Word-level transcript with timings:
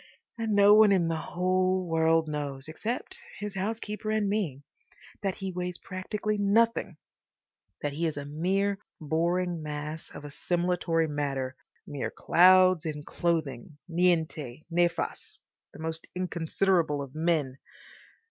And 0.35 0.53
no 0.55 0.73
one 0.73 0.91
in 0.91 1.09
the 1.09 1.15
whole 1.15 1.87
world 1.87 2.27
knows—except 2.27 3.19
his 3.37 3.53
housekeeper 3.53 4.09
and 4.09 4.27
me—that 4.27 5.35
he 5.35 5.51
weighs 5.51 5.77
practically 5.77 6.39
nothing; 6.39 6.97
that 7.83 7.93
he 7.93 8.07
is 8.07 8.17
a 8.17 8.25
mere 8.25 8.79
boring 8.99 9.61
mass 9.61 10.09
of 10.09 10.23
assimilatory 10.23 11.07
matter, 11.07 11.55
mere 11.85 12.09
clouds 12.09 12.83
in 12.83 13.03
clothing, 13.03 13.77
niente, 13.87 14.63
nefas, 14.71 15.37
the 15.71 15.77
most 15.79 16.07
inconsiderable 16.15 16.99
of 16.99 17.13
men. 17.13 17.59